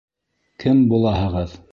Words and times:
Кем 0.63 0.81
булаһығыҙ? 0.93 1.53